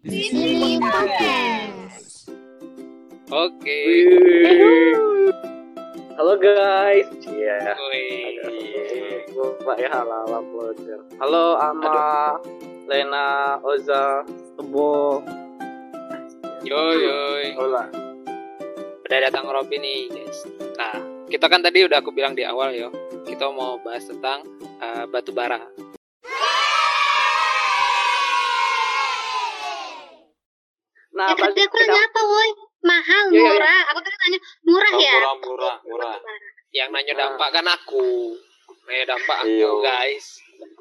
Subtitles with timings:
[0.00, 2.32] Di sini podcast.
[3.28, 3.80] Oke.
[6.16, 7.04] Halo guys.
[7.28, 7.76] Iya.
[7.76, 8.40] Wih.
[9.36, 11.04] Lupa ya halo blogger.
[11.20, 12.40] Halo Ama,
[12.88, 14.24] Lena, Oza,
[14.56, 15.20] Tebo.
[16.64, 17.52] Yo yoi.
[17.60, 17.84] Hola.
[19.04, 20.48] Udah datang Robby nih, guys.
[20.80, 20.96] Nah,
[21.28, 22.88] kita kan tadi udah aku bilang di awal yo.
[23.28, 24.48] Kita mau bahas tentang
[24.80, 25.60] uh, batu bara.
[31.20, 32.50] Nah, Ya tadi balik aku nanya apa, woi?
[32.80, 33.52] Mahal, Iya, iya, iya.
[33.52, 33.80] murah.
[33.92, 35.12] Aku tadi nanya murah Oh, ya.
[35.12, 36.14] murah, murah, murah.
[36.72, 37.18] Yang nanya Ah.
[37.20, 38.06] dampak kan aku.
[38.82, 39.72] Nanya dampak aku, Iyo.
[39.80, 40.26] guys.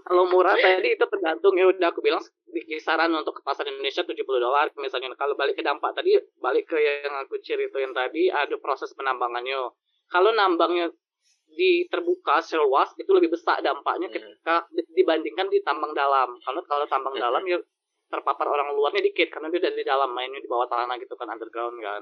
[0.02, 4.02] kalau murah tadi itu tergantung ya udah aku bilang di kisaran untuk ke pasar Indonesia
[4.02, 8.58] 70 dolar misalnya kalau balik ke dampak tadi balik ke yang aku ceritain tadi ada
[8.58, 9.69] proses penambangannya
[10.08, 10.89] kalau nambangnya
[11.47, 14.16] di terbuka seluas itu lebih besar dampaknya Hmm.
[14.17, 17.23] ketika di- dibandingkan di tambang dalam karena kalau tambang Hmm.
[17.23, 17.58] dalam ya
[18.09, 21.77] terpapar orang luarnya dikit karena dia dari dalam mainnya di bawah tanah gitu kan underground
[21.81, 22.02] kan.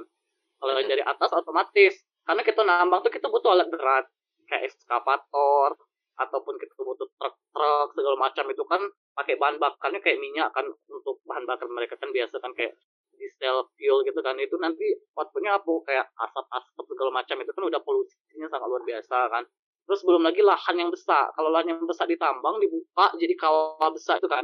[0.58, 0.90] Kalau Hmm.
[0.90, 1.94] dari atas otomatis.
[2.28, 4.06] Karena kita nambang tuh kita butuh alat berat.
[4.50, 5.76] Kayak ekskavator
[6.18, 8.82] ataupun kita butuh truk-truk segala macam itu kan
[9.14, 12.74] pakai bahan bakarnya kayak minyak kan untuk bahan bakar mereka kan biasa kan kayak
[13.20, 14.36] diesel fuel gitu kan.
[14.40, 15.72] Itu nanti outputnya apa?
[15.88, 17.36] Kayak asap-asap segala macam.
[17.44, 19.44] Itu kan udah polusinya sangat luar biasa kan.
[19.88, 21.32] Terus belum lagi lahan yang besar.
[21.38, 24.44] Kalau lahan yang besar ditambang dibuka jadi kawah besar itu kan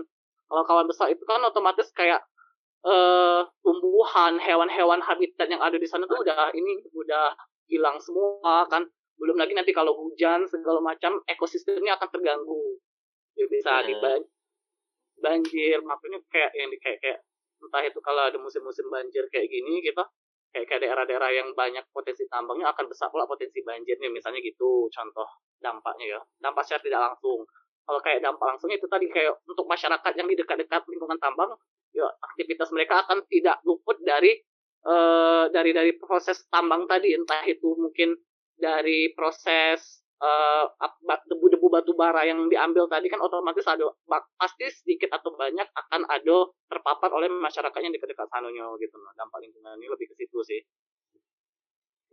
[0.54, 2.22] kalau kawah besar itu kan otomatis kayak
[2.86, 7.34] eh tumbuhan hewan-hewan habitat yang ada di sana tuh udah ini udah
[7.72, 8.86] hilang semua kan.
[9.18, 12.78] Belum lagi nanti kalau hujan segala macam ekosistemnya akan terganggu.
[13.40, 14.24] Ya bisa Hmm.
[15.24, 17.20] banjir makanya kayak yang di kayak kayak
[17.64, 20.04] entah itu kalau ada musim-musim banjir kayak gini kita
[20.52, 25.28] kayak kayak daerah-daerah yang banyak potensi tambangnya akan besar pula potensi banjirnya misalnya gitu contoh
[25.64, 26.22] dampaknya ya.
[26.44, 27.48] Dampak secara tidak langsung
[27.84, 31.52] kalau kayak dampak langsungnya itu tadi kayak untuk masyarakat yang di dekat-dekat lingkungan tambang
[31.92, 34.40] ya aktivitas mereka akan tidak luput dari
[34.84, 37.12] eh, dari dari proses tambang tadi.
[37.12, 38.16] Entah itu mungkin
[38.54, 39.80] dari proses
[40.18, 40.66] eh,
[41.04, 45.68] ba- debu-debu batu bara yang diambil tadi kan otomatis ada bak- pasti sedikit atau banyak
[45.68, 48.96] akan ada terpapar oleh masyarakat yang dekat-dekat sanonya gitu.
[48.96, 50.62] Loh dampak lingkungan ini lebih ke situ sih.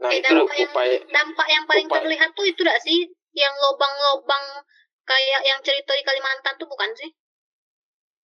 [0.00, 2.98] Nah, Eh, itu dampak yang upaya dampak yang paling upaya- terlihat tuh itu gak sih?
[3.30, 4.44] Yang lobang-lobang
[5.10, 7.10] kayak yang cerita di Kalimantan tuh bukan sih?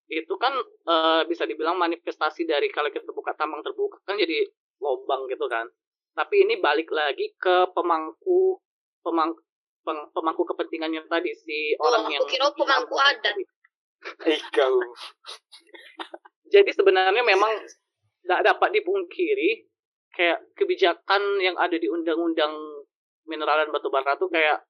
[0.07, 0.55] itu kan
[0.87, 4.47] eh, bisa dibilang manifestasi dari kalau kita buka tambang terbuka kan jadi
[4.79, 5.67] lobang gitu kan
[6.15, 8.63] tapi ini balik lagi ke pemangku
[9.03, 9.35] pemang
[9.83, 13.35] peng- pemangku kepentingannya tadi si Oh, orang aku yang kira pemangku adat.
[14.31, 14.79] Eh, kau.
[16.55, 17.51] jadi sebenarnya memang
[18.23, 19.67] tidak dapat dipungkiri
[20.15, 22.55] kayak kebijakan yang ada di undang-undang
[23.27, 24.63] mineral dan batu bara tuh kayak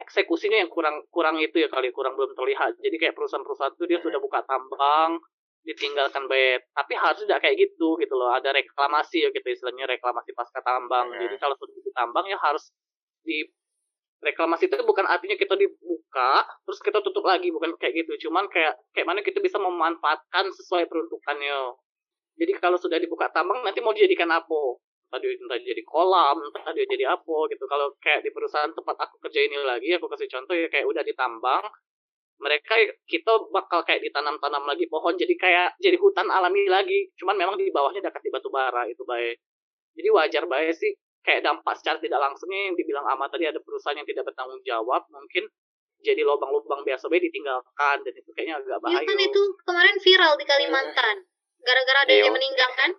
[0.00, 2.76] eksekusinya yang kurang kurang itu ya kali kurang belum terlihat.
[2.80, 5.20] Jadi kayak perusahaan-perusahaan itu dia sudah buka tambang
[5.66, 8.30] ditinggalkan baik tapi harus tidak kayak gitu gitu loh.
[8.30, 11.10] Ada reklamasi ya gitu istilahnya reklamasi pasca tambang.
[11.10, 11.20] Hmm.
[11.26, 12.70] jadi kalau sudah ditambang ya harus
[13.26, 13.42] di
[14.22, 18.28] reklamasi itu bukan artinya kita dibuka terus kita tutup lagi bukan kayak gitu.
[18.28, 21.74] Cuman kayak kayak mana kita bisa memanfaatkan sesuai peruntukannya.
[22.36, 24.60] Jadi kalau sudah dibuka tambang nanti mau dijadikan apa
[25.06, 28.96] entah dia, entah jadi kolam entah dia jadi apa gitu kalau kayak di perusahaan tempat
[29.06, 31.64] aku kerja ini lagi aku kasih contoh ya kayak udah ditambang
[32.36, 32.74] mereka
[33.08, 37.72] kita bakal kayak ditanam-tanam lagi pohon jadi kayak jadi hutan alami lagi cuman memang di
[37.72, 39.40] bawahnya udah kasih batu bara itu baik
[39.96, 40.92] jadi wajar baik sih
[41.24, 45.06] kayak dampak secara tidak langsungnya yang dibilang amat tadi ada perusahaan yang tidak bertanggung jawab
[45.08, 45.48] mungkin
[46.04, 50.44] jadi lubang-lubang biasa baik ditinggalkan dan itu kayaknya agak bahaya kan itu kemarin viral di
[50.44, 51.16] Kalimantan.
[51.64, 52.28] Gara-gara ada Iya.
[52.28, 52.90] yang meninggal kan?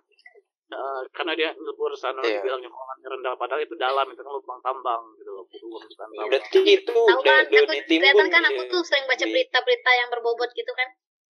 [0.68, 2.44] Eh, karena dia nyebur sana Iya.
[2.44, 6.60] dibilangnya kolamnya rendah padahal itu dalam itu kan lubang tambang gitu loh lubang tambang Berarti
[6.60, 8.04] itu Tahu udah, kan, aku ditimbun.
[8.04, 10.88] kelihatan kan aku tuh sering baca berita-berita yang berbobot gitu kan.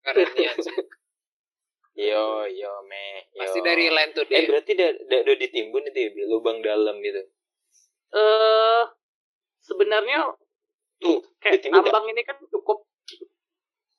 [0.08, 0.52] Keren ya.
[1.96, 3.28] Yo, yo, me.
[3.32, 3.40] Yo.
[3.44, 4.44] Pasti dari land to Eh, day.
[4.48, 6.22] berarti udah, udah, udah ditimbun itu ya, Bi?
[6.24, 7.20] lubang dalam gitu.
[8.06, 8.82] eh
[9.60, 10.32] sebenarnya
[10.96, 12.85] Tuh, kayak tambang ini kan cukup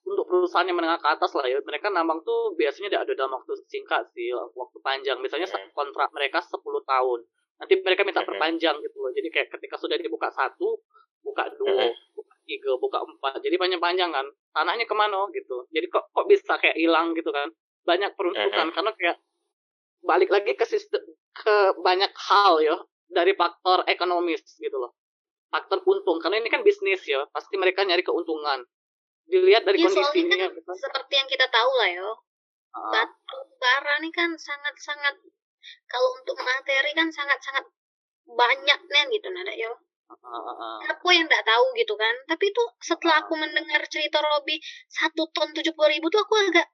[0.08, 1.60] untuk perusahaan yang menengah ke atas lah ya.
[1.60, 5.20] Mereka nambang tuh biasanya tidak ada dalam waktu singkat sih waktu panjang.
[5.20, 5.68] Misalnya Hmm.
[5.76, 7.20] kontrak mereka 10 tahun.
[7.60, 8.30] Nanti mereka minta Hmm.
[8.32, 9.12] perpanjang gitu loh.
[9.12, 10.80] Jadi kayak ketika sudah dibuka satu
[11.20, 12.14] buka dua Hmm.
[12.14, 14.26] buka tiga buka empat jadi panjang panjang kan.
[14.56, 15.66] Tanahnya ke mana gitu.
[15.68, 17.52] Jadi kok kok bisa kayak hilang gitu kan?
[17.84, 19.16] Banyak peruntukan karena kayak
[20.00, 21.02] balik lagi ke sistem
[21.34, 22.76] ke banyak hal ya
[23.10, 24.94] dari faktor ekonomis gitu loh.
[25.50, 26.22] Faktor untung.
[26.22, 28.62] Karena ini kan bisnis ya pasti mereka nyari keuntungan
[29.28, 32.10] dilihat dari Ya, soalnya kondisinya kan gitu seperti yang kita tahu lah yo.
[32.68, 35.14] Ah, Batu bara nih kan sangat-sangat
[35.84, 37.64] kalau untuk materi kan sangat-sangat
[38.24, 39.72] banyak nih gitu nada yo.
[40.08, 40.78] ah, ah.
[40.96, 42.14] Aku yang nggak tahu gitu kan.
[42.26, 43.22] Tapi itu setelah Ah.
[43.24, 44.56] aku mendengar cerita Robi
[44.88, 46.66] satu ton tujuh puluh ribu tuh aku agak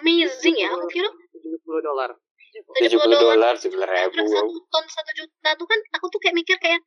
[0.00, 0.72] amazing ya.
[0.72, 2.10] Aku kira 70 dolar.
[2.48, 4.24] 70 dolar, 9 ribu.
[4.24, 6.80] satu ton satu juta tuh kan aku tuh kayak mikir kayak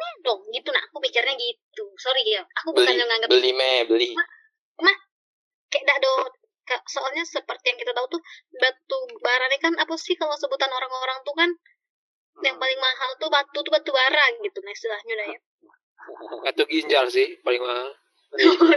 [0.00, 3.52] mana dong gitu nah aku pikirnya gitu sorry ya aku bukan Beli, yang nganggap beli
[3.52, 4.08] me, beli.
[5.70, 6.14] kayak dak do
[6.86, 8.22] soalnya seperti yang kita tahu tuh
[8.58, 11.50] batu bara ini kan apa sih kalau sebutan orang-orang tuh kan
[12.40, 12.62] yang Hmm.
[12.62, 15.38] paling mahal tuh batu tuh batu bara gitu nah istilahnya udah ya
[16.46, 17.90] Batu ginjal sih paling mahal.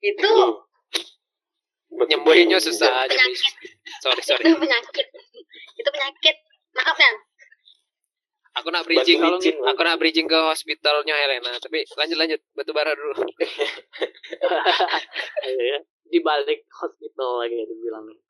[0.00, 0.32] itu.
[1.90, 3.54] Nyembuhinnya susah penyakit
[3.98, 4.44] Sorry, sorry.
[4.46, 5.06] itu penyakit
[5.74, 6.36] itu penyakit
[6.72, 7.14] maaf kan
[8.60, 12.72] Aku nak bridging Batu kalau aku nak bridging ke hospitalnya Helena, tapi lanjut lanjut batu
[12.76, 13.16] bara dulu.
[15.48, 15.78] Iya ya.
[16.10, 18.20] Di balik hospital lagi ya dibilangnya.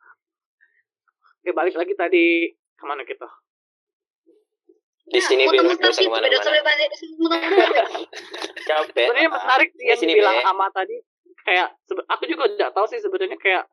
[1.41, 3.27] Oke, balik lagi tadi ke mana kita?
[5.11, 7.87] Di sini Nah, bebas muter-muter bisa gitu, balik muter-muter.
[8.69, 9.07] Capek.
[9.11, 10.47] Sebenarnya menarik sih yang sini, dibilang Be.
[10.47, 10.97] Ama tadi.
[11.43, 11.69] Kayak
[12.07, 13.65] aku juga tidak tahu sih sebenarnya kayak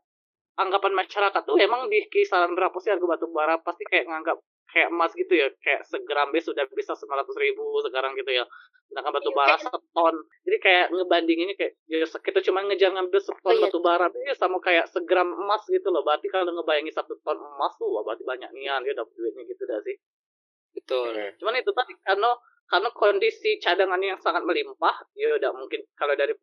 [0.57, 4.89] anggapan masyarakat tuh emang di kisaran berapa sih harga batu bara pasti kayak nganggap kayak
[4.91, 8.43] emas gitu ya kayak segram bes sudah bisa 900 ribu sekarang gitu ya
[8.87, 13.19] sedangkan batu Iya, bara kayak- seton jadi kayak ngebandinginnya kayak ya kita cuma ngejar ngambil
[13.19, 13.63] seton Oh, iya.
[13.67, 17.73] batu bara ya sama kayak segram emas gitu loh berarti kalau ngebayangin satu ton emas
[17.75, 19.95] tuh wah berarti banyak nian dia dapat duitnya gitu dah sih
[20.75, 21.09] Betul.
[21.11, 21.31] Hmm.
[21.41, 22.29] cuman itu tadi karena
[22.67, 26.35] karena kondisi cadangannya yang sangat melimpah ya udah mungkin kalau dari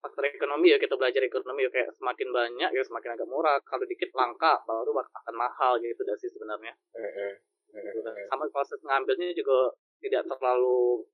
[0.00, 3.84] faktor ekonomi ya kita belajar ekonomi ya kayak semakin banyak ya semakin agak murah kalau
[3.84, 6.72] dikit langka baru akan mahal gitu dah sih sebenarnya.
[6.96, 7.34] Hmm, hmm,
[7.76, 8.26] hmm.
[8.32, 11.04] sama proses ngambilnya juga tidak terlalu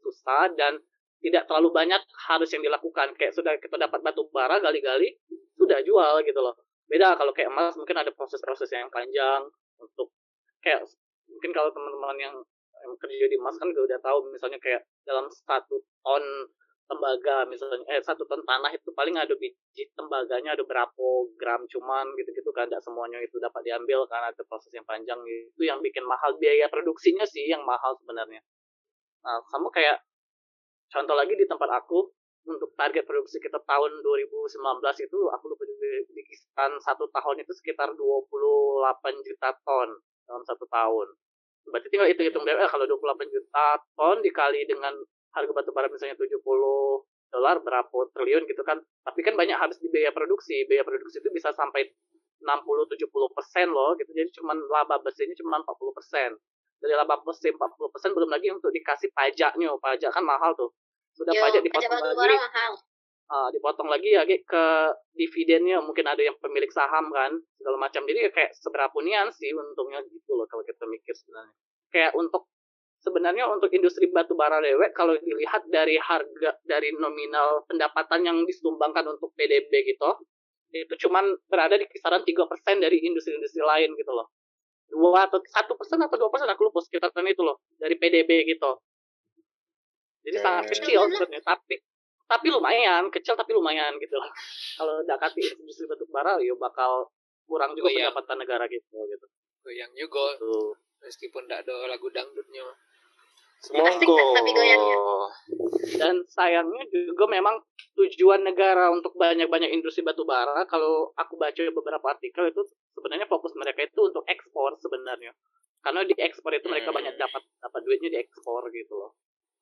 [0.00, 0.80] susah dan
[1.20, 2.00] tidak terlalu banyak
[2.32, 3.12] harus yang dilakukan.
[3.20, 5.20] Kayak sudah kita dapat batu bara gali-gali
[5.60, 6.56] sudah jual gitu loh.
[6.88, 9.46] Beda kalau kayak emas mungkin ada proses-proses yang panjang
[9.78, 10.10] untuk
[10.64, 10.82] kayak
[11.28, 12.36] mungkin kalau teman-teman yang,
[12.82, 16.24] yang kerja di emas kan udah tahu misalnya kayak dalam satu ton
[16.90, 21.06] tembaga misalnya eh satu ton tanah itu paling ada biji tembaganya ada berapa
[21.38, 25.62] gram cuman gitu-gitu kan tidak semuanya itu dapat diambil karena ada proses yang panjang itu
[25.62, 26.34] yang bikin mahal.
[26.42, 28.42] Biaya produksinya sih yang mahal sebenarnya.
[29.22, 30.02] Nah sama kayak
[30.90, 32.10] contoh lagi di tempat aku
[32.50, 34.58] untuk target produksi kita tahun 2019
[35.06, 38.02] itu aku lupa juga di kisaran satu tahun itu sekitar 28
[39.22, 39.88] juta ton
[40.26, 41.08] dalam satu tahun.
[41.70, 44.98] Berarti tinggal hitung-hitung deh kalau 28 juta ton dikali dengan
[45.34, 46.42] harga batu bara misalnya 70
[47.30, 48.82] dolar berapa triliun gitu kan.
[49.06, 50.66] Tapi kan banyak habis di biaya produksi.
[50.66, 51.86] Biaya produksi itu bisa sampai
[52.42, 53.06] 60-70
[53.36, 54.10] persen loh gitu.
[54.10, 56.30] Jadi cuman laba bersihnya cuma 40 persen.
[56.80, 59.70] Dari laba bersih 40 persen belum lagi untuk dikasih pajaknya.
[59.78, 60.72] Pajak kan mahal tuh.
[61.14, 62.36] Sudah Yo, pajak pajak dipotong batu lagi.
[62.40, 62.72] mahal.
[63.30, 64.64] Ah, dipotong lagi ya ke
[65.14, 65.78] dividennya.
[65.84, 67.30] Mungkin ada yang pemilik saham kan
[67.60, 68.02] segala macam.
[68.08, 71.54] Jadi ya kayak seberapa nian sih untungnya gitu loh kalau kita mikir sebenarnya.
[71.92, 72.48] Kayak untuk
[73.00, 79.08] sebenarnya untuk industri batu bara dewek kalau dilihat dari harga dari nominal pendapatan yang disumbangkan
[79.08, 80.10] untuk PDB gitu
[80.70, 84.28] itu cuman berada di kisaran tiga persen dari industri-industri lain gitu loh
[84.90, 88.78] dua atau satu persen atau dua persen aku lupa sekitaran itu loh dari PDB gitu
[90.20, 90.44] jadi Hmm.
[90.44, 91.80] sangat kecil sebenarnya tapi
[92.30, 94.30] tapi lumayan kecil tapi lumayan gitu loh
[94.78, 97.10] kalau dekati industri batu bara ya bakal
[97.50, 98.06] kurang juga Oh, iya.
[98.12, 99.26] pendapatan negara gitu gitu
[99.60, 100.72] Goyang juga Tuh.
[101.04, 102.64] meskipun tidak ada lagu dangdutnya.
[103.68, 104.16] Monggo.
[104.16, 104.96] kan tapi goyangnya.
[106.00, 107.60] dan sayangnya juga memang
[107.92, 112.64] tujuan negara untuk banyak-banyak industri batu bara kalau aku baca beberapa artikel itu
[112.96, 115.36] sebenarnya fokus mereka itu untuk ekspor sebenarnya
[115.84, 116.98] karena di ekspor itu mereka Hmm.
[117.04, 119.12] banyak dapat dapat duitnya di ekspor gitu loh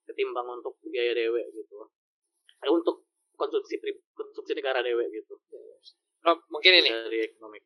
[0.07, 1.91] ketimbang untuk biaya dewe gitu loh
[2.59, 3.07] Eh, untuk
[3.39, 3.79] konsumsi
[4.15, 5.39] konsumsi negara dewe gitu
[6.27, 7.63] Rob, mungkin ini dari ekonomi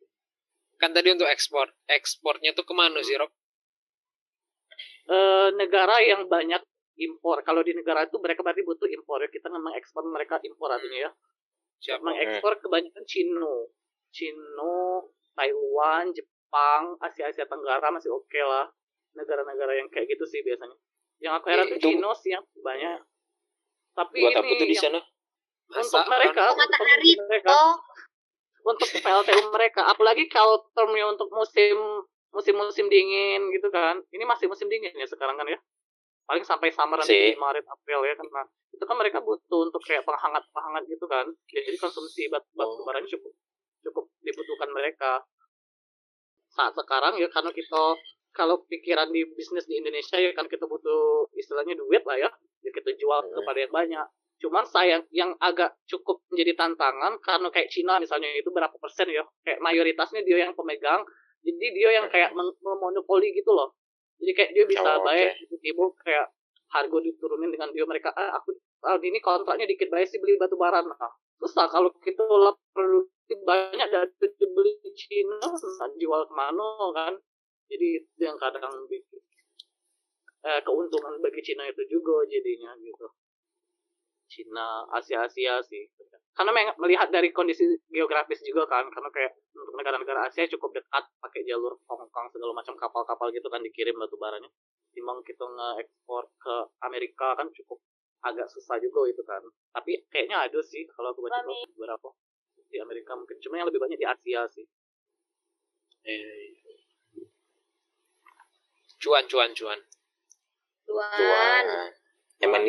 [0.77, 1.71] kan tadi untuk ekspor.
[1.87, 3.31] Ekspornya tuh ke mana sih Rob?
[5.07, 6.63] Eh, negara yang banyak
[6.95, 10.69] impor kalau di negara itu mereka berarti butuh impor ya kita memang ekspor mereka impor
[10.69, 11.11] artinya ya
[11.83, 11.99] Siapa?
[11.99, 13.75] mengekspor kebanyakan Cino,
[14.15, 18.71] Cino, Taiwan, Jepang, Asia Asia Tenggara masih oke lah.
[19.13, 20.79] Negara-negara yang kayak gitu sih biasanya.
[21.19, 23.03] Yang aku heran Eh, tuh itu- Cino sih yang banyak.
[23.99, 25.01] Tapi Buat ini tuh di sana?
[25.73, 27.11] untuk mereka, untuk matahari.
[27.19, 27.75] mereka, oh
[28.63, 29.81] untuk PLTU mereka.
[29.89, 31.75] Apalagi kalau termnya untuk musim
[32.33, 34.01] musim-musim dingin gitu kan.
[34.09, 35.61] Ini masih musim dingin ya sekarang kan ya.
[36.25, 37.37] Paling sampai summer nanti.
[37.37, 41.29] Maret April ya karena itu kan mereka butuh untuk kayak penghangat penghangat gitu kan.
[41.47, 42.85] Jadi konsumsi batu batu Oh.
[42.89, 43.33] baranya cukup
[43.85, 45.21] cukup dibutuhkan mereka.
[46.53, 47.97] Saat sekarang ya karena kita
[48.33, 52.31] kalau pikiran di bisnis di Indonesia ya kan kita butuh istilahnya duit lah ya.
[52.65, 53.33] Ya kita jual Hmm.
[53.37, 54.07] kepada yang banyak.
[54.41, 59.23] Cuman sayang yang agak cukup menjadi tantangan karena kayak Cina misalnya itu berapa persen ya
[59.45, 61.07] kayak mayoritasnya dia yang pemegang
[61.43, 63.75] jadi dia yang kayak memonopoli gitu loh.
[64.23, 66.31] Jadi kayak dia bisa Oh, bayar ibu kayak
[66.71, 70.55] harga diturunin dengan dia mereka ah aku tahun ini kontraknya dikit bayar sih beli batu
[70.55, 70.81] bara.
[70.81, 77.15] Nah susah kalau kita lah produktif banyak dari beli Cina nak jual ke mana kan?
[77.67, 79.21] Jadi itu yang kadang bikin
[80.47, 83.07] eh, keuntungan bagi Cina itu juga jadinya gitu
[84.33, 85.85] Cina Asia Asia sih.
[86.33, 91.45] Karena melihat dari kondisi geografis juga kan karena kayak untuk negara-negara Asia cukup dekat pakai
[91.45, 94.49] jalur Hong Kong segala macam kapal-kapal gitu kan dikirim batu baranya.
[94.97, 96.55] Timbang kita nge-ekspor ke
[96.89, 97.85] Amerika kan cukup
[98.25, 99.45] agak susah juga itu kan.
[99.77, 101.45] Tapi kayaknya ada sih kalau aku baca
[101.77, 102.09] beberapa
[102.73, 103.37] di Amerika mungkin.
[103.45, 104.65] Cuma yang lebih banyak di Asia sih.
[106.09, 106.57] Eh,
[108.97, 109.81] cuan cuan cuan.
[110.89, 111.13] Tuan.
[111.21, 112.02] Cuan.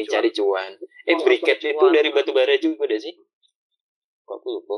[0.03, 0.71] Cuan, dicari cuan.
[1.03, 1.73] Eh, Oh, briket cuan.
[1.73, 3.13] itu dari batu bara juga deh sih.
[4.23, 4.77] Kok aku lupa.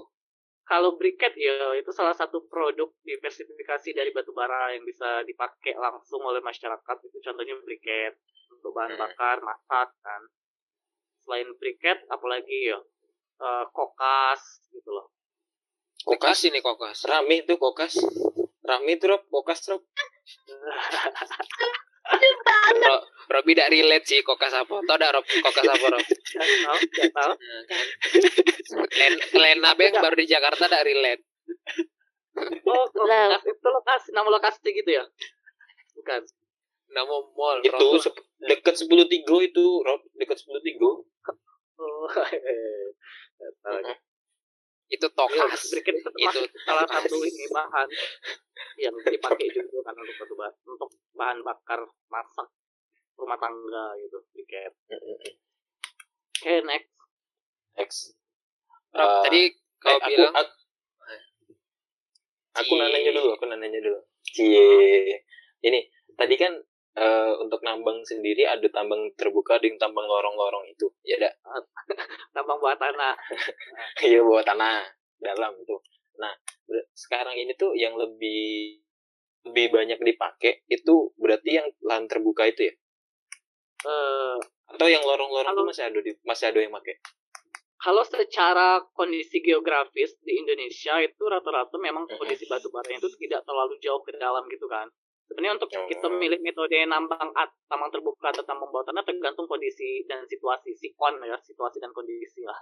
[0.63, 6.19] kalau briket ya itu salah satu produk diversifikasi dari batu bara yang bisa dipakai langsung
[6.19, 8.15] oleh masyarakat itu contohnya briket
[8.49, 8.99] untuk bahan Hmm.
[8.99, 10.21] bakar masak kan
[11.21, 12.79] selain briket apalagi ya
[13.39, 15.11] eh, kokas gitu loh
[16.01, 17.93] kokas ini kokas Rame itu kokas.
[18.61, 19.81] Rame itu kokas Rob.
[22.77, 22.95] Ro,
[23.27, 25.25] Robi tidak relate sih kokas apa tau dak Rob?
[25.25, 26.01] Kokas apa Rob?
[26.85, 31.21] Nggak tahu Nah, Lena Beng baru di Jakarta tidak relate.
[32.63, 35.03] Oh kokas itu lokasi nama lokasi gitu ya?
[35.95, 36.21] Bukan.
[36.87, 37.97] Nama mall Itu Rob.
[37.99, 41.09] sep- dekat 10 tigo itu Rob, dekat 10 tigo.
[41.75, 42.07] oh
[43.63, 43.77] tahu
[44.95, 47.87] itu tokas briket itu salah satu ini bahan
[48.79, 52.47] yang dipakai juga kan untuk batu ba- untuk bahan bakar masak
[53.15, 54.71] rumah tangga gitu briket.
[56.35, 56.91] Oke next.
[57.75, 57.89] X.
[58.95, 59.41] Rob, Eh, tadi
[59.83, 60.53] kau eh, aku, bilang aku,
[62.55, 62.79] aku Cie.
[62.79, 63.99] nanya dulu, aku nanya dulu.
[64.23, 65.19] Cie.
[65.59, 65.79] Ini
[66.15, 66.53] tadi kan
[66.95, 70.87] eh, untuk nambang sendiri ada tambang terbuka dengan tambang lorong-lorong itu.
[71.03, 71.35] Ya dak.
[72.45, 73.13] Tambang bawah tanah.
[74.05, 74.85] Iya bawah tanah
[75.17, 75.75] dalam itu.
[76.21, 76.29] Nah,
[76.93, 78.77] sekarang ini tuh yang lebih
[79.49, 82.73] lebih banyak dipakai itu berarti yang lahan terbuka itu ya?
[83.89, 84.37] Eh,
[84.77, 87.01] Atau yang lorong-lorong tuh masih ada di masih ada yang pakai?
[87.85, 93.77] kalau secara kondisi geografis di Indonesia itu rata-rata memang kondisi batu bara itu tidak terlalu
[93.77, 94.89] jauh ke dalam gitu kan.
[95.25, 95.89] Sebenarnya untuk Oh.
[95.89, 100.77] kita milih metode nambang at, tambang terbuka atau tambang bawah tanah tergantung kondisi dan situasi
[100.77, 102.57] sikon ya, situasi dan kondisi lah.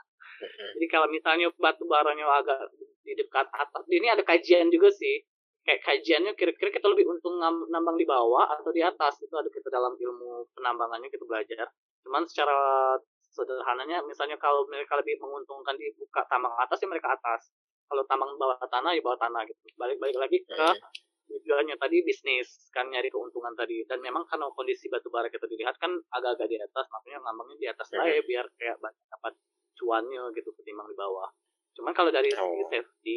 [0.80, 2.72] Jadi kalau misalnya batu baranya agak
[3.04, 5.22] di dekat atas, ini ada kajian juga sih.
[5.64, 7.40] Kayak kajiannya kira-kira kita lebih untung
[7.72, 11.68] nambang di bawah atau di atas itu ada kita dalam ilmu penambangannya kita belajar.
[12.04, 12.56] Cuman secara
[13.32, 17.52] sederhananya misalnya kalau mereka lebih menguntungkan di buka tambang atas ya mereka atas.
[17.88, 19.60] Kalau tambang bawah tanah ya bawah tanah gitu.
[19.80, 20.68] Balik-balik lagi ke
[21.34, 25.74] tujuannya tadi bisnis kan nyari keuntungan tadi dan memang karena kondisi batu bara kita dilihat
[25.78, 29.34] kan agak-agak di atas makanya ngambangnya di atas lah ya biar kayak banyak dapat
[29.74, 31.30] cuannya gitu ketimbang di bawah
[31.74, 32.70] cuman kalau dari segi Oh.
[32.70, 33.16] safety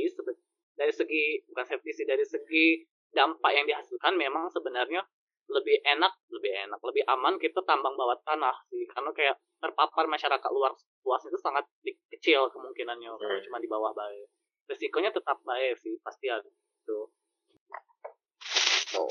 [0.72, 5.04] dari segi bukan safety sih dari segi dampak yang dihasilkan memang sebenarnya
[5.46, 10.50] lebih enak lebih enak lebih aman kita tambang bawah tanah sih karena kayak terpapar masyarakat
[10.52, 10.72] luar
[11.04, 11.64] luas itu sangat
[12.10, 13.44] kecil kemungkinannya kalau Hmm.
[13.44, 14.26] cuma di bawah baik
[14.66, 17.08] resikonya tetap baik sih pasti ada gitu.
[18.94, 19.10] Oh.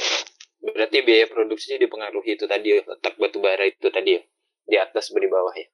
[0.63, 4.21] Berarti biaya produksi dipengaruhi itu tadi ya, letak batu bara itu tadi ya.
[4.65, 5.67] Di atas di bawah ya.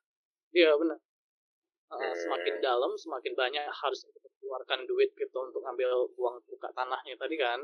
[0.51, 0.97] Iya benar.
[1.91, 2.15] Uh, Hmm.
[2.15, 7.35] semakin dalam semakin banyak harus kita keluarkan duit gitu untuk ambil uang buka tanahnya tadi
[7.35, 7.59] kan.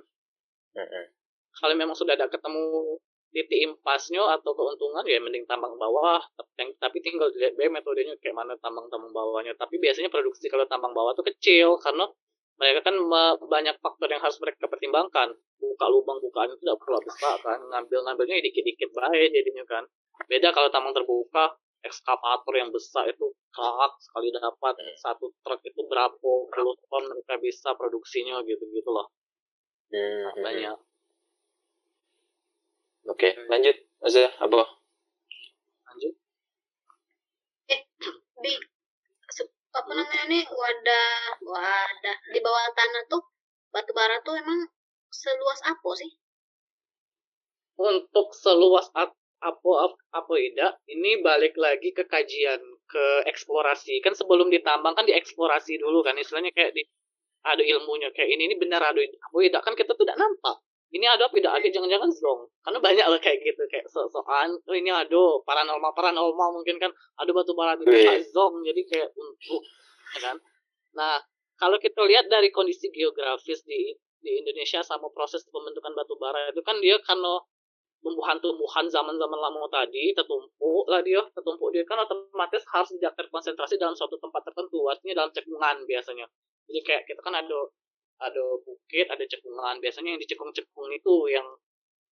[1.57, 2.99] Kalau memang sudah ada ketemu
[3.33, 8.55] titik impasnya atau keuntungan ya mending tambang bawah tapi, tapi tinggal dilihat metodenya kayak mana
[8.63, 12.07] tambang-tambang bawahnya tapi biasanya produksi kalau tambang bawah tuh kecil karena
[12.57, 12.95] mereka kan
[13.47, 15.33] banyak faktor yang harus mereka pertimbangkan.
[15.57, 17.59] Buka lubang bukaan itu tidak perlu besar kan?
[17.69, 19.83] Ngambil ngambilnya dikit-dikit baik jadinya kan?
[20.25, 24.73] Beda kalau tambang terbuka ekskavator yang besar itu kerak sekali dapat.
[24.97, 26.17] Satu truk itu berapa
[26.49, 29.13] puluh ton mereka bisa produksinya gitu gitu loh.
[29.87, 30.77] Hmm, hmm, banyak
[33.07, 33.75] Oke, lanjut.
[34.03, 34.67] Maksudnya apa?
[35.87, 36.13] lanjut.
[38.43, 38.76] Di se-
[39.77, 41.11] apa namanya nih wadah
[41.45, 42.17] wadah.
[42.33, 43.23] Di bawah tanah tuh
[43.69, 44.65] batu bara tuh emang
[45.13, 46.11] seluas apa sih?
[47.77, 52.57] untuk seluas ap- apa ap- apa tidak ini balik lagi ke kajian
[52.89, 54.01] ke eksplorasi.
[54.01, 56.83] Kan sebelum ditambang kan dieksplorasi dulu kan istilahnya kayak di
[57.45, 58.09] ada ilmunya.
[58.17, 60.57] Kayak ini ini benar ada apa tidak kan kita tidak nampak
[60.95, 64.55] ini ada apa tidak ada jangan-jangan zong karena banyak lah kayak gitu kayak so-soan.
[64.55, 66.91] Oh ini ada paranormal paranormal mungkin kan.
[67.19, 68.07] Ada batu bara itu Wih.
[68.07, 69.61] tak zong jadi kayak untuk
[70.15, 70.37] ya kan.
[70.95, 71.19] Nah
[71.59, 76.63] kalau kita lihat dari kondisi geografis di di Indonesia sama proses pembentukan batu bara itu
[76.63, 77.35] kan dia karena
[77.99, 83.91] tumbuhan-tumbuhan zaman-zaman lama tadi tertumpuk lah dia tertumpuk dia kan otomatis harus tidak terkonsentrasi dalam
[83.91, 84.87] suatu tempat tertentu.
[84.87, 86.31] Artinya dalam cekungan biasanya.
[86.71, 87.59] Jadi kayak kita kan ada
[88.17, 89.77] ada bukit ada cekungan.
[89.81, 91.47] Biasanya yang dicekung-cekung itu yang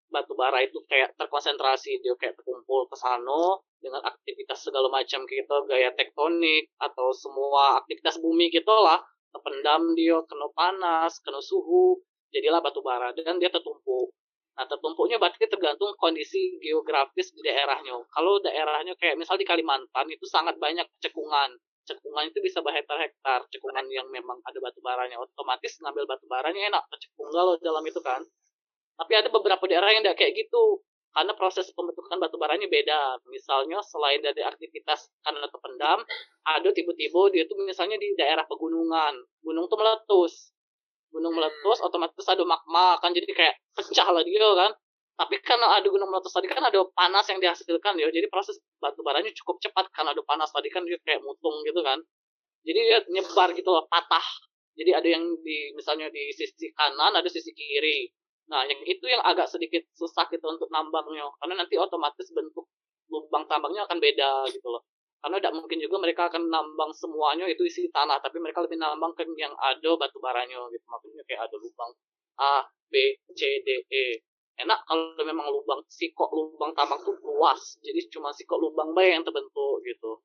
[0.10, 2.02] batu bara itu kayak terkonsentrasi.
[2.02, 8.22] Dia kayak terkumpul ke sana dengan aktivitas segala macam kita gaya tektonik atau semua aktivitas
[8.22, 9.02] bumi kita lah.
[9.34, 12.00] Terpendam dia kena panas kena suhu
[12.32, 13.12] jadilah batu bara.
[13.14, 14.14] Dan dia tertumpuk
[14.56, 17.92] nah tertumpuknya berarti tergantung kondisi geografis di daerahnya.
[18.08, 23.86] Kalau daerahnya kayak misal di Kalimantan itu sangat banyak cekungan cekungan itu bisa berhektar-hektar cekungan
[23.94, 26.84] yang memang ada batu baranya otomatis ngambil batu baranya enak.
[26.90, 28.22] Tercekung kalau dalam itu kan.
[28.96, 30.82] Tapi ada beberapa daerah yang tidak kayak gitu.
[31.16, 33.24] Karena proses pembentukan batu baranya beda.
[33.32, 36.04] Misalnya selain dari aktivitas karena terpendam,
[36.44, 40.52] ada tiba-tiba dia tuh misalnya di daerah pegunungan, gunung tuh meletus.
[41.16, 43.16] Gunung meletus otomatis ada magma kan.
[43.16, 44.72] Jadi kayak pecah lah dia kan.
[45.16, 48.08] Tapi karena ada gunung meletus tadi kan ada panas yang dihasilkan ya.
[48.12, 51.80] Jadi proses batu baranya cukup cepat karena ada panas tadi kan dia kayak mutung gitu
[51.84, 52.00] kan.
[52.68, 54.26] Jadi dia nyebar gitu loh, patah.
[54.76, 58.12] Jadi ada yang di misalnya di sisi kanan, ada sisi kiri
[58.46, 62.70] Nah, yang itu yang agak sedikit susah gitu untuk nambangnya, karena nanti otomatis bentuk
[63.10, 64.86] lubang tambangnya akan beda gitu loh.
[65.22, 69.18] Karena tidak mungkin juga mereka akan nambang semuanya itu isi tanah, tapi mereka lebih nambang
[69.18, 70.86] ke yang ada batu baranya gitu.
[70.86, 71.92] Maksudnya kayak ada lubang
[72.38, 72.56] A,
[72.94, 74.22] B, C, D, E.
[74.56, 79.24] Enak kalau memang lubang sikok lubang tambang tuh luas, jadi cuma sikok lubang bayi yang
[79.28, 80.24] terbentuk gitu.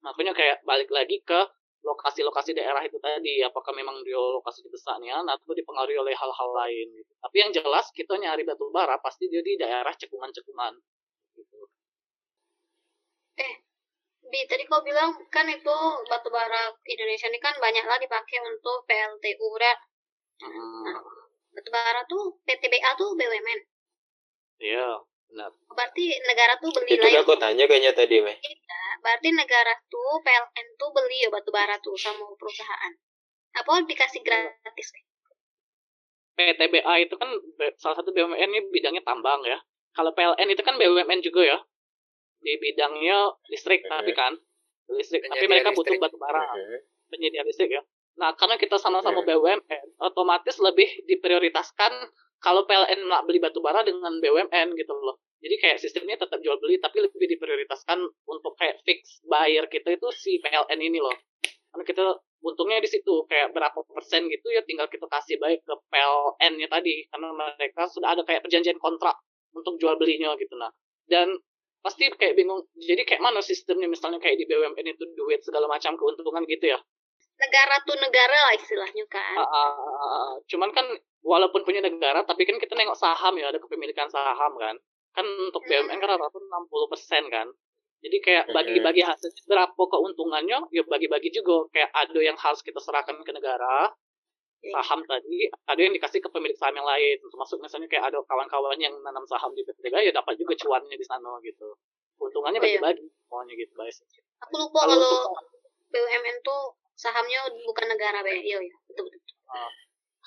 [0.00, 1.40] Makanya kayak balik lagi ke
[1.86, 7.12] lokasi-lokasi daerah itu tadi apakah memang dia lokasi besarnya atau dipengaruhi oleh hal-hal lain gitu.
[7.22, 10.72] tapi yang jelas kita nyari batu bara pasti dia di daerah cekungan-cekungan
[11.38, 11.60] gitu.
[13.38, 13.54] eh
[14.26, 15.76] Bi, tadi kau bilang kan itu
[16.10, 19.78] batu bara Indonesia ini kan banyak lah dipakai untuk PLTU kan?
[20.42, 20.82] Hmm.
[20.82, 20.98] Nah,
[21.56, 23.60] batu bara tuh PTBA tuh BUMN.
[24.60, 25.00] Iya,
[25.32, 25.50] benar.
[25.72, 28.36] Berarti negara tuh beli Itu udah aku tanya kayaknya tadi, Meh.
[28.36, 32.92] Iya, berarti negara tuh PLN tuh beli ya batu bara tuh sama perusahaan.
[33.56, 34.92] Apa dikasih gratis?
[36.36, 37.32] PTBA itu kan
[37.80, 39.56] salah satu BUMN ini bidangnya tambang ya.
[39.96, 41.58] Kalau PLN itu kan BUMN juga ya.
[42.36, 44.36] Di bidangnya listrik tapi kan
[44.92, 46.04] listrik, tapi mereka butuh listrik.
[46.04, 46.44] batu bara.
[46.52, 46.78] Mhm.
[47.06, 47.82] penyedia listrik ya.
[48.16, 49.28] Nah, karena kita sama-sama Hmm.
[49.28, 51.92] BUMN, otomatis lebih diprioritaskan
[52.40, 55.20] kalau PLN nak beli batu bara dengan BUMN gitu loh.
[55.40, 60.08] Jadi kayak sistemnya tetap jual beli, tapi lebih diprioritaskan untuk kayak fix buyer kita itu
[60.16, 61.12] si PLN ini loh.
[61.72, 62.04] Karena kita
[62.40, 67.04] untungnya di situ kayak berapa persen gitu ya tinggal kita kasih baik ke PLN-nya tadi
[67.10, 69.18] karena mereka sudah ada kayak perjanjian kontrak
[69.52, 70.72] untuk jual belinya gitu nah.
[71.04, 71.36] Dan
[71.84, 75.94] pasti kayak bingung jadi kayak mana sistemnya misalnya kayak di BUMN itu duit segala macam
[75.94, 76.78] keuntungan gitu ya
[77.36, 79.36] Negara tuh negara lah istilahnya kan.
[79.36, 80.32] Ah, ah, ah, ah.
[80.48, 80.86] cuman kan
[81.20, 84.76] walaupun punya negara tapi kan kita nengok saham ya ada kepemilikan saham kan.
[85.12, 87.48] Kan untuk BUMN kan rata-rata 60% kan.
[88.04, 91.68] Jadi kayak bagi-bagi hasil berapa keuntungannya ya bagi-bagi juga.
[91.72, 93.92] Kayak ada yang harus kita serahkan ke negara.
[94.56, 94.72] Iya.
[94.80, 97.16] saham tadi ada yang dikasih ke pemilik saham yang lain.
[97.20, 101.06] Termasuk misalnya kayak ada kawan-kawan yang nanam saham di PTBA ya dapat juga cuannya di
[101.06, 101.76] sana gitu.
[102.16, 102.80] Keuntungannya Oh, iya.
[102.80, 103.96] bagi-bagi semuanya gitu guys.
[104.48, 105.32] Aku lupa Kalau
[105.92, 106.62] BUMN tuh
[106.96, 108.32] sahamnya bukan negara be.
[108.40, 109.22] Iya, iya, betul betul.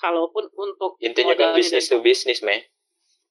[0.00, 2.64] kalaupun untuk Intinya kan bisnis to bisnis, Meh.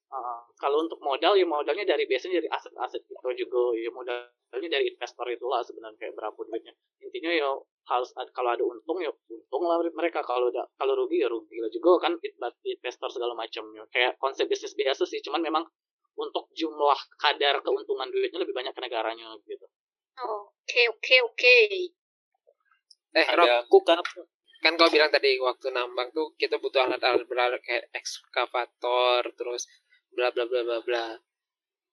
[0.10, 4.90] Uh, kalau untuk modal ya modalnya dari biasanya dari aset-aset itu juga ya modalnya dari
[4.90, 7.54] investor itulah sebenarnya kayak berapa duitnya intinya ya
[7.94, 11.70] harus kalau ada untung ya untung lah mereka kalau ada kalau rugi ya rugi lah
[11.70, 12.18] juga kan
[12.66, 15.62] investor segala macamnya kayak konsep bisnis biasa sih cuman memang
[16.18, 19.70] untuk jumlah kadar keuntungan duitnya lebih banyak ke negaranya gitu
[20.20, 21.56] Oh, Oke, oke, oke.
[23.10, 23.98] Eh, Rob, Ada aku kan.
[24.60, 29.66] Kan kau bilang tadi waktu nambang tuh kita butuh alat-alat berat kayak ekskavator terus
[30.14, 31.06] bla bla bla bla bla.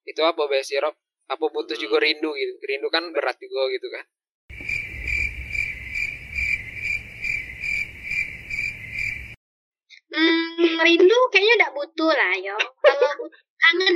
[0.03, 0.93] Itu apa besi Rob?
[1.27, 1.83] Apa butuh Hmm.
[1.83, 2.53] juga rindu gitu?
[2.61, 4.05] Rindu kan berat juga gitu kan?
[10.07, 12.55] Hmm, rindu kayaknya tidak butuh lah yo.
[12.57, 13.11] Kalau
[13.59, 13.95] kangen.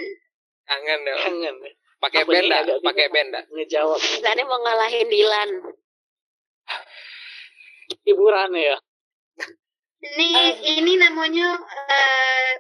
[0.68, 1.56] kangen ya kangen.
[2.02, 3.40] Pakai benda pakai benda.
[3.48, 4.00] Ngejawab.
[4.00, 5.50] Misalnya mau ngalahin Dilan.
[8.06, 8.78] Hiburan ya
[10.02, 10.28] Ini
[10.82, 12.52] ini namanya eh,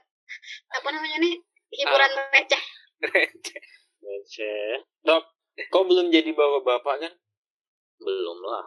[0.77, 1.35] apa namanya nih?
[1.73, 2.63] Hiburan receh.
[3.01, 3.61] Receh.
[5.73, 7.13] kau belum jadi bapak-bapak kan?
[8.01, 8.65] belum lah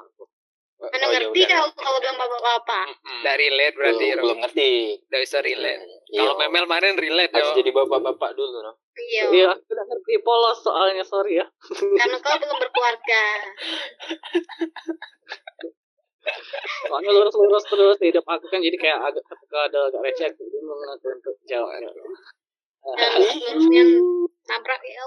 [0.75, 1.49] Mana Oh, ya ngerti udah.
[1.55, 2.87] kalau kalau belum bapak-bapak.
[3.23, 4.71] Nggak relate berarti belum, belum ngerti.
[5.07, 6.41] Nggak bisa relate Hmm, kalau iya.
[6.45, 8.73] Memel kemarin relate harus yo jadi bapak-bapak dulu, no?
[8.95, 9.23] Iya.
[9.31, 11.47] iya aku udah ngerti polos soalnya sorry ya
[11.99, 13.23] Karena kau belum berkeluarga.
[16.89, 20.81] soalnya lurus-lurus terus di hidup aku kan jadi kayak agak ketika ada agak receh bingung
[20.89, 21.91] nanti untuk jawabnya
[22.85, 23.85] Dan lurusnya
[24.45, 25.05] nabrak ya.